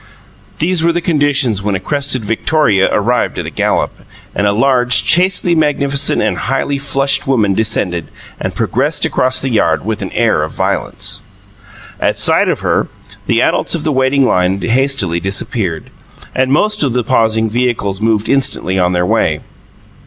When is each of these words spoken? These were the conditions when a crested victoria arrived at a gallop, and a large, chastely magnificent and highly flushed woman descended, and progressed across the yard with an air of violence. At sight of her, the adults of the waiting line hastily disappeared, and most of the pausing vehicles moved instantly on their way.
These 0.57 0.83
were 0.83 0.91
the 0.91 0.99
conditions 0.99 1.61
when 1.61 1.75
a 1.75 1.79
crested 1.79 2.25
victoria 2.25 2.89
arrived 2.91 3.37
at 3.37 3.45
a 3.45 3.51
gallop, 3.51 3.91
and 4.33 4.47
a 4.47 4.51
large, 4.51 5.03
chastely 5.05 5.53
magnificent 5.53 6.23
and 6.23 6.39
highly 6.39 6.79
flushed 6.79 7.27
woman 7.27 7.53
descended, 7.53 8.07
and 8.39 8.55
progressed 8.55 9.05
across 9.05 9.39
the 9.39 9.51
yard 9.51 9.85
with 9.85 10.01
an 10.01 10.11
air 10.13 10.41
of 10.41 10.55
violence. 10.55 11.21
At 11.99 12.17
sight 12.17 12.49
of 12.49 12.61
her, 12.61 12.87
the 13.27 13.43
adults 13.43 13.75
of 13.75 13.83
the 13.83 13.91
waiting 13.91 14.25
line 14.25 14.59
hastily 14.59 15.19
disappeared, 15.19 15.91
and 16.33 16.51
most 16.51 16.81
of 16.81 16.93
the 16.93 17.03
pausing 17.03 17.47
vehicles 17.47 18.01
moved 18.01 18.27
instantly 18.27 18.79
on 18.79 18.93
their 18.93 19.05
way. 19.05 19.41